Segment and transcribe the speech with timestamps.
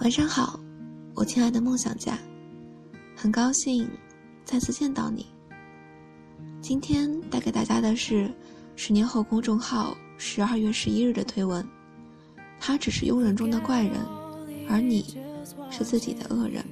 [0.00, 0.58] 晚上好，
[1.16, 2.16] 我亲爱的梦想家，
[3.16, 3.88] 很高兴
[4.44, 5.26] 再次见到你。
[6.62, 8.30] 今天带给大家的是
[8.76, 11.66] 十年后公众号十二月十一日的推文，
[12.60, 13.94] 他只是庸人中的怪人，
[14.68, 15.18] 而你
[15.68, 16.64] 是自己的恶人。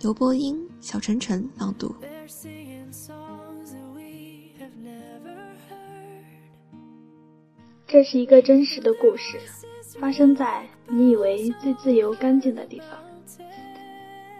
[0.00, 1.94] 刘波音，小晨晨朗读。
[7.86, 9.38] 这是一个真实的故事。
[10.02, 12.88] 发生在你以为最自由干净的地方。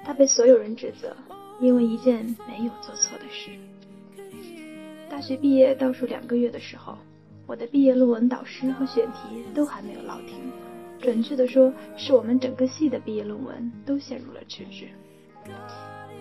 [0.02, 1.16] 他被所有人指责，
[1.60, 3.52] 因为一件没有做错的事。
[5.08, 6.98] 大学毕业倒数两个月的时候，
[7.46, 10.34] 我的毕业论文导师和选题都还没有落定，
[11.00, 14.88] 准确的说，是我们整个系的毕业论文都陷入了迟滞。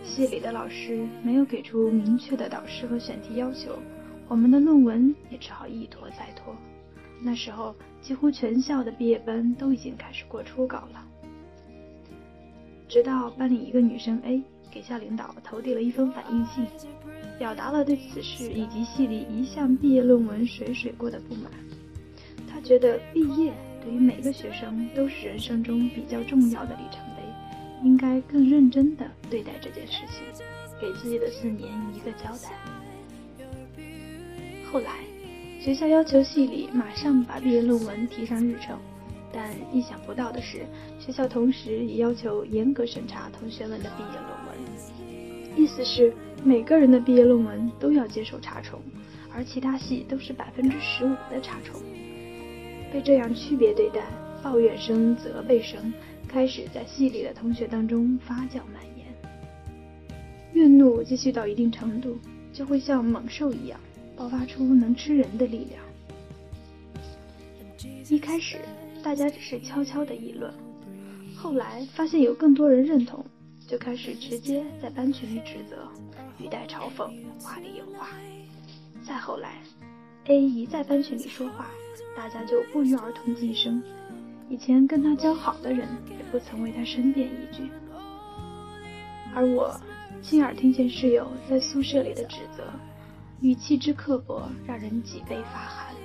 [0.03, 3.71] 系里的老师没有给出明确的导师和选题要求，
[4.27, 6.55] 我们的论文也只好一拖再拖。
[7.23, 11.07] 那时候，几乎全校的毕业班都已经开始过初稿了。
[12.87, 16.65] 直到班里一个女生 A 给校领导投递了一封反映信，
[17.37, 21.51] 表达了对此事以及系里一项毕业论文水水过的不满。
[22.49, 27.21] 她觉得毕业对于每个学生都是人生中比较重要的里程碑，
[27.83, 30.43] 应该更认真地对待这件事情，
[30.81, 32.51] 给自己的四年一个交代。
[34.71, 35.10] 后来。
[35.63, 38.79] 学校要求系里马上把毕业论文提上日程，
[39.31, 40.65] 但意想不到的是，
[40.99, 46.11] 学校同时也要求严格审查同学们的毕业论文，意思是
[46.43, 48.81] 每个人的毕业论文都要接受查重，
[49.31, 51.79] 而其他系都是百分之十五的查重。
[52.91, 54.01] 被这样区别对待，
[54.41, 55.93] 抱怨声、责备声
[56.27, 59.05] 开始在系里的同学当中发酵蔓延。
[60.53, 62.17] 怨怒积蓄到一定程度，
[62.51, 63.79] 就会像猛兽一样。
[64.21, 65.81] 爆发出能吃人的力量。
[68.07, 68.59] 一开始，
[69.01, 70.53] 大家只是悄悄的议论，
[71.35, 73.25] 后来发现有更多人认同，
[73.67, 75.87] 就开始直接在班群里指责，
[76.37, 77.11] 语带嘲讽，
[77.41, 78.09] 话里有话。
[79.03, 79.55] 再后来
[80.25, 81.71] ，A 一在班群里说话，
[82.15, 83.81] 大家就不约而同噤声。
[84.49, 87.63] 以前跟他交好的人，也不曾为他申辩一句。
[89.33, 89.75] 而我，
[90.21, 92.71] 亲耳听见室友在宿舍里的指责。
[93.41, 95.95] 语气之刻薄，让人脊背发寒。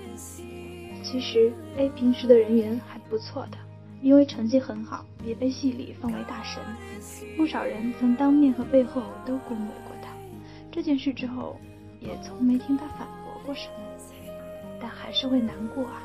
[1.04, 3.58] 其实 A 平时的人缘还不错的，
[4.00, 6.62] 因为成绩很好，也被系里奉为大神。
[7.36, 10.08] 不少人曾当面和背后都恭维过他。
[10.72, 11.60] 这件事之后，
[12.00, 13.84] 也从没听他反驳过什么，
[14.80, 16.02] 但还是会难过啊。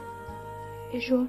[0.91, 1.25] 别说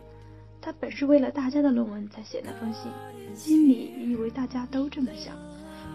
[0.61, 2.91] 他本是为了大家的论文才写那封信，
[3.37, 5.37] 心里也以为大家都这么想。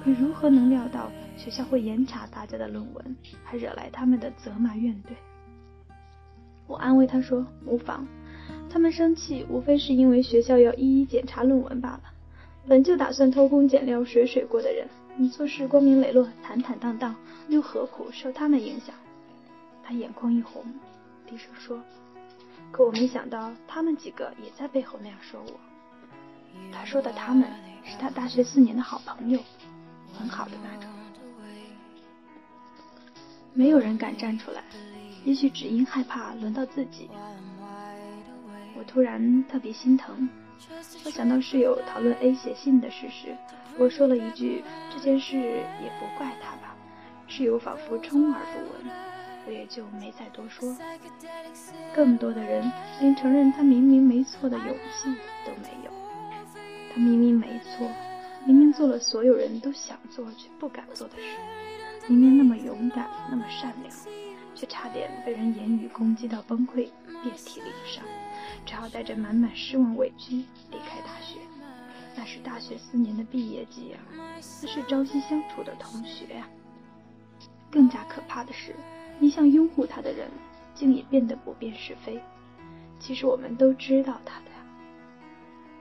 [0.01, 5.13] 可如何能料到学校会严查大家的论文，还惹来他们的责骂怨怼？
[6.65, 8.05] 我安慰他说：“无妨，
[8.69, 12.01] 他们生气无非是因为学校要一一检查论文罢了。
[12.67, 17.15] 本就打算偷工减料、水水过的人，你做事光明磊落、坦坦荡荡，
[17.47, 18.93] 又何苦受他们影响？”
[19.85, 20.65] 他眼眶一红，
[21.25, 21.81] 低声说
[22.73, 25.53] ：“可我没想到，他们几个也在背后那样说我。”
[26.73, 27.47] 他说的“他们”
[27.85, 29.39] 是他大学四年的好朋友。
[30.17, 30.89] 很好的那种，
[33.57, 34.61] 没有人敢站出来，
[35.25, 37.09] 也许只因害怕轮到自己。
[38.77, 40.29] 我突然特别心疼，
[41.03, 43.35] 我想到室友讨论 A 写信的事时，
[43.79, 44.63] 我说了一句
[44.93, 46.75] ：“这件事也不怪他吧。”
[47.25, 48.93] 室友仿佛充耳不闻，
[49.47, 50.77] 我也就没再多说。
[51.95, 55.09] 更多的人连承认他明明没错的勇气
[55.43, 55.91] 都没有，
[56.93, 57.89] 他明明没错。
[58.45, 61.35] 明明做了所有人都想做却不敢做的事，
[62.07, 63.93] 明明那么勇敢，那么善良，
[64.55, 66.89] 却差点被人言语攻击到崩溃，
[67.21, 68.03] 遍体鳞伤，
[68.65, 70.35] 只好带着满满失望委屈
[70.71, 71.39] 离开大学。
[72.15, 76.47] 那是大学四年的毕业季啊，那是朝夕相处的同学啊。
[77.69, 78.73] 更加可怕的是，
[79.19, 80.29] 一向拥护他的人，
[80.73, 82.21] 竟也变得不辨是非。
[82.99, 84.57] 其实我们都知道他的呀。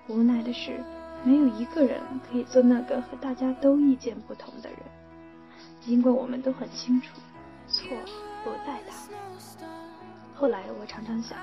[0.08, 0.82] 无奈的是。
[1.24, 1.98] 没有一个人
[2.30, 4.78] 可以做那个和大家都意见不同的人，
[5.80, 7.20] 尽管我们都很清楚，
[7.68, 7.88] 错
[8.44, 8.96] 不在他。
[10.34, 11.38] 后来我常常想，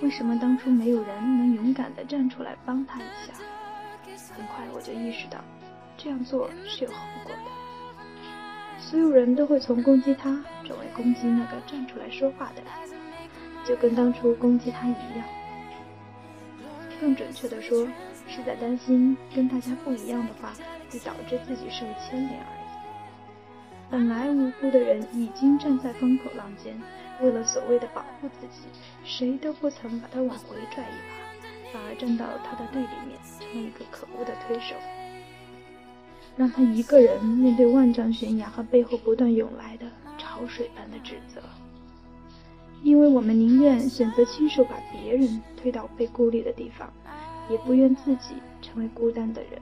[0.00, 3.34] 为什么当初没有人能勇敢地站出来帮他一下？
[4.36, 5.38] 很快我就意识到，
[5.96, 7.38] 这样做是有后果的。
[8.78, 12.70] 所有人都会从攻击他转为攻击那个站出来说话的人，
[13.64, 15.24] 就跟当初攻击他一样。
[17.00, 17.86] 更准确的说。
[18.30, 20.52] 是在担心跟大家不一样的话
[20.90, 22.57] 会导致自己受牵连而已。
[23.90, 26.78] 本来无辜的人已经站在风口浪尖，
[27.22, 28.68] 为了所谓的保护自己，
[29.02, 34.74] 谁都不曾把他往回拽一把，反而站到他的对立面，成了一个可恶的推手，
[36.36, 39.86] 让他一个人面对万丈悬崖和背后不断涌来的
[40.18, 41.40] 潮水般的指责。
[42.82, 46.92] 因为我们宁愿选择亲手把别人推到被孤立的地方，
[47.48, 49.52] 也不愿自己成为孤单的人。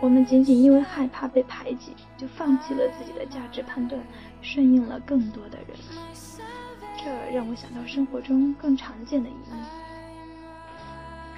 [0.00, 4.00] 我们仅仅因为害怕被排挤，就放弃了自己的价值判断，
[4.42, 5.76] 顺应了更多的人。
[6.98, 9.56] 这让我想到生活中更常见的一幕：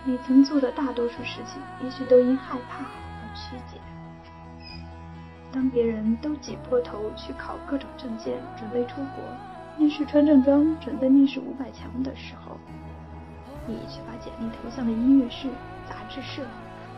[0.04, 3.78] 你曾做的大多数事情，也许都因害怕而曲解。
[5.52, 9.24] 当别人都挤破头去考各种证件，准备出国。
[9.78, 12.58] 面试穿正装，准备面试五百强的时候，
[13.66, 15.48] 你却把简历投向了音乐室、
[15.88, 16.42] 杂志社，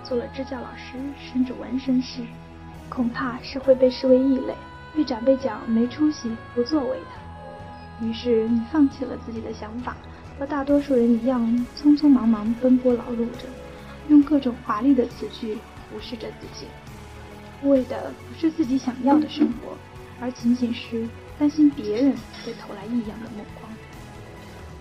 [0.05, 2.23] 做了支教老师，甚至纹身师，
[2.89, 4.55] 恐怕是会被视为异类，
[4.95, 8.07] 被长辈讲没出息、不作为的。
[8.07, 9.97] 于是你放弃了自己的想法，
[10.39, 11.43] 和大多数人一样，
[11.77, 13.47] 匆匆忙忙奔波劳碌着，
[14.09, 15.55] 用各种华丽的词句
[15.91, 16.67] 服侍着自己，
[17.63, 19.77] 为的不是自己想要的生活，
[20.21, 21.07] 而仅仅是。
[21.39, 22.13] 担心别人
[22.45, 23.73] 会投来异样的目光，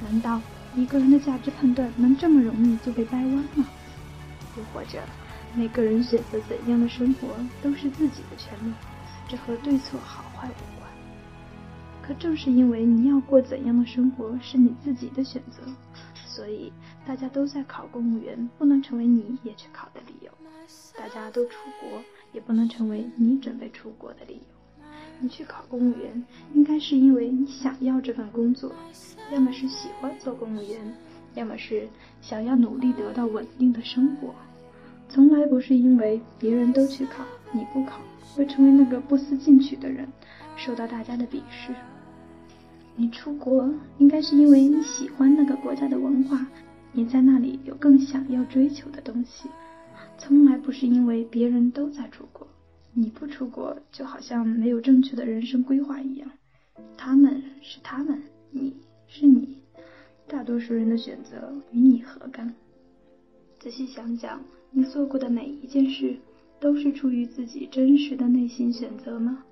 [0.03, 0.41] 难道
[0.75, 3.65] 一个人的价值判断能这么容易就被掰弯吗？
[4.59, 4.99] 又或者，
[5.55, 7.29] 每个人选择怎样的生活
[7.63, 8.73] 都是自己的权利，
[9.27, 10.89] 这和对错好坏无关。
[12.01, 15.61] 可正是因为你要过怎样的生活是你自己的选择，
[16.25, 16.73] 所以
[17.07, 20.29] 大家都在考公务员，不能成为你也去考的理由；
[20.97, 22.01] 大家都出国，
[22.33, 24.85] 也不能成为你准备出国的理由。
[25.21, 28.73] 你去考公务员，应该是因为你想要这份工作，
[29.31, 30.79] 要么是喜欢做公务员，
[31.35, 31.87] 要么是
[32.21, 34.33] 想要努力得到稳定的生活，
[35.09, 37.99] 从来不是因为别人都去考，你不考，
[38.35, 40.07] 会成为那个不思进取的人，
[40.55, 41.73] 受到大家的鄙视。
[42.95, 43.67] 你出国，
[43.97, 46.45] 应该是因为你喜欢那个国家的文化，
[46.91, 49.49] 你在那里有更想要追求的东西，
[50.19, 52.47] 从来不是因为别人都在出国。
[52.93, 56.29] 你不出国，就好像没有正确的人生规划一样。
[56.95, 58.21] 他们是他们，
[58.51, 58.75] 你
[59.07, 59.57] 是你，
[60.27, 62.53] 大多数人的选择与你何干？
[63.59, 64.41] 仔细想想，
[64.71, 66.15] 你做过的每一件事，
[66.61, 69.43] 都是出于自己真实的内心选择吗？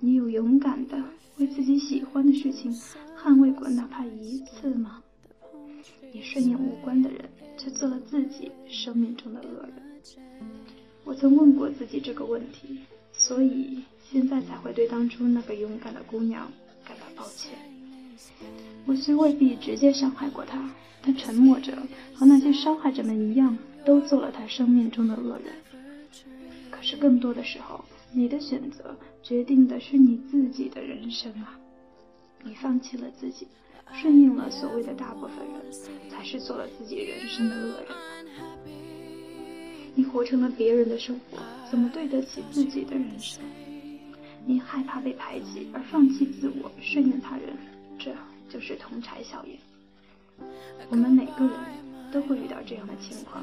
[0.00, 1.00] 你有勇敢的
[1.38, 2.74] 为自己喜欢的事情
[3.16, 5.00] 捍卫过哪怕一次吗？
[6.12, 9.74] 你顺应无关的人，却做了自己生命中的恶人。
[11.04, 12.80] 我曾问过自己这个问题，
[13.12, 16.50] 所以现在才会对当初那个勇敢的姑娘
[16.84, 17.52] 感到抱歉。
[18.86, 20.70] 我虽未必直接伤害过他，
[21.02, 21.76] 但沉默着
[22.14, 25.54] 和那些伤害者们一样，都做了他生命中的恶人。
[26.70, 31.58] 可是更多的时候，你的选择决定的是你自己的人生啊！
[32.42, 33.46] 你放弃了自己，
[33.92, 37.88] 顺应了所谓的大部分人，才是做了自己人生的恶人。
[39.94, 41.38] 你活成了别人的生活，
[41.70, 43.40] 怎么对得起自己的人生？
[44.44, 47.56] 你害怕被排挤而放弃自我，顺应他人，
[47.98, 48.14] 这
[48.48, 49.58] 就是同柴效应。
[50.90, 51.54] 我们每个人
[52.10, 53.42] 都会遇到这样的情况，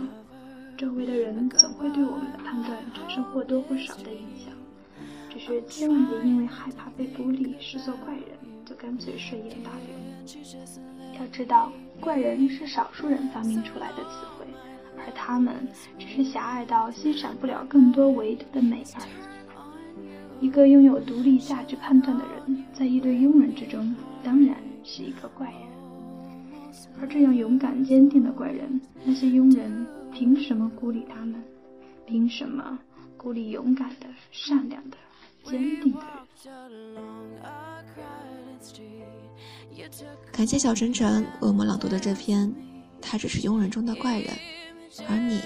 [0.77, 4.53] 周围的人总会对我们的判断产生或多或少的影响。
[5.29, 8.25] 只是千万别因为害怕被孤立视作怪人，
[8.65, 11.19] 就干脆顺应大流。
[11.19, 11.71] 要知道，
[12.01, 14.45] 怪人是少数人发明出来的词汇。
[14.97, 15.65] 而他们
[15.97, 19.28] 只是狭隘到欣赏不了更多维度的美而已。
[20.41, 25.59] 一个拥有独立价值判断的人，在一堆庸人之中，当然是一个怪人。
[27.01, 31.43] 而这样勇敢坚定的怪人，那些庸人凭什么孤立他们？
[32.05, 32.79] 凭什么
[33.17, 34.97] 孤立勇敢的、善良的、
[35.43, 35.99] 坚定的
[39.75, 39.91] 人？
[40.31, 42.53] 感谢小晨晨为我们朗读的这篇，
[43.01, 44.29] 他只是庸人中的怪人。
[45.07, 45.39] 而你，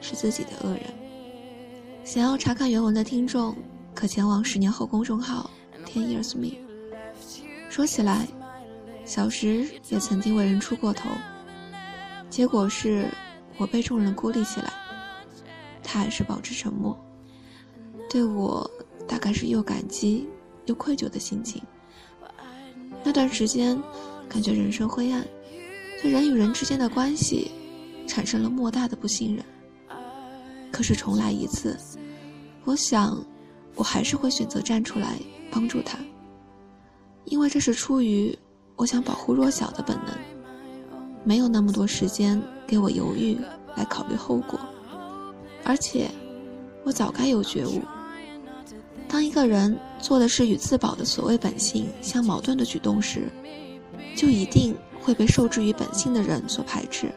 [0.00, 0.82] 是自己的恶人。
[2.04, 3.56] 想要查看原文的听众，
[4.04, 5.50] 可前往十年后公众号
[5.86, 6.58] “Ten Years Me”。
[7.70, 8.28] 说起来，
[9.06, 11.08] 小时也曾经为人出过头，
[12.28, 13.08] 结果是
[13.56, 14.70] 我被众人孤立起来，
[15.82, 16.94] 他还是保持沉默，
[18.10, 18.70] 对我
[19.08, 20.28] 大概是又感激
[20.66, 21.62] 又愧疚的心情。
[23.02, 23.82] 那段时间，
[24.28, 25.26] 感觉人生灰暗，
[26.02, 27.50] 对人与人之间的关系。
[28.06, 29.42] 产生了莫大的不信任。
[30.70, 31.74] 可是重来一次，
[32.64, 33.16] 我想，
[33.74, 35.18] 我还是会选择站出来
[35.50, 35.98] 帮助他，
[37.24, 38.36] 因为这是出于
[38.76, 40.14] 我想保护弱小的本能，
[41.24, 43.36] 没有那么多时间给我犹豫
[43.76, 44.58] 来考虑后果，
[45.64, 46.10] 而且，
[46.84, 47.82] 我早该有觉悟。
[49.08, 53.30] 当一个人做的是与自保的所谓本性相矛盾的举动时，
[54.16, 57.12] 就一定会被受制于本性的人所排斥。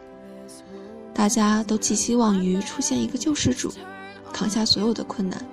[1.13, 3.71] 大家都寄希望于出现一个救世主，
[4.31, 5.43] 扛下所有的困难。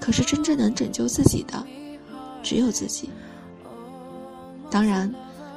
[0.00, 1.64] 可是真正能拯救自己的，
[2.42, 3.10] 只有自己。
[4.70, 5.12] 当然，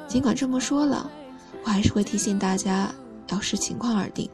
[0.07, 1.09] 尽管这么说了，
[1.63, 2.93] 我还是会提醒大家
[3.29, 4.29] 要视情况而定，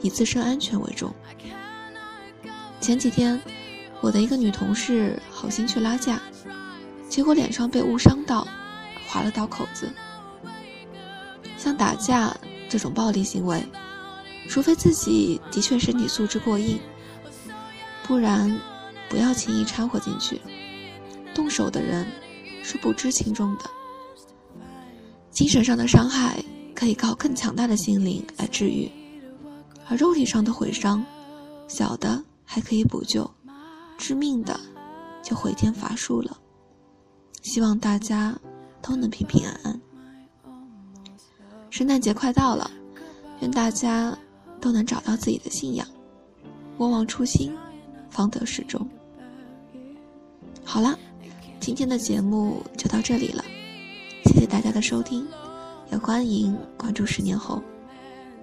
[0.00, 1.12] 以自身安全为重。
[2.80, 3.40] 前几天，
[4.00, 6.20] 我的一个女同事好心去拉架，
[7.08, 8.46] 结果脸上被误伤到，
[9.08, 9.90] 划了道口子。
[11.58, 12.34] 像打架
[12.68, 13.64] 这种暴力行为，
[14.48, 16.78] 除非自己的确身体素质过硬，
[18.04, 18.56] 不然
[19.08, 20.40] 不要轻易掺和进去。
[21.34, 22.06] 动手的人
[22.62, 23.64] 是不知轻重的。
[25.30, 26.42] 精神上的伤害
[26.74, 28.90] 可以靠更强大的心灵来治愈，
[29.88, 31.04] 而肉体上的毁伤，
[31.68, 32.22] 小的。
[32.48, 33.28] 还可以补救，
[33.98, 34.58] 致命的
[35.20, 36.38] 就回天乏术了。
[37.42, 38.38] 希望大家
[38.80, 39.80] 都能平平安安。
[41.70, 42.70] 圣诞节快到了，
[43.40, 44.16] 愿大家
[44.60, 45.84] 都能找到自己的信仰，
[46.78, 47.52] 莫忘初心，
[48.16, 48.88] 方得始终。
[50.64, 50.98] 好了，
[51.60, 53.44] 今天的节目就到这里了，
[54.24, 55.28] 谢谢大家的收听，
[55.92, 57.62] 也欢迎关注十年后，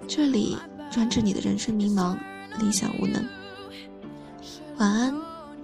[0.06, 0.56] 这里
[0.92, 2.16] 专治你的人生迷茫、
[2.60, 3.26] 理想无能。
[4.76, 5.12] 晚安，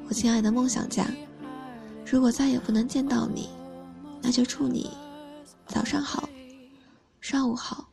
[0.09, 1.07] 我亲爱的梦想家。
[2.05, 3.49] 如果再也不能见到你，
[4.21, 4.91] 那就祝你
[5.69, 6.29] 早上好，
[7.21, 7.89] 上午好，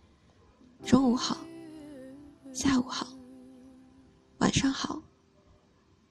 [0.83, 1.37] 中午好，
[2.51, 3.05] 下午好，
[4.39, 4.99] 晚上好，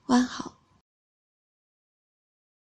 [0.07, 0.56] 晚好。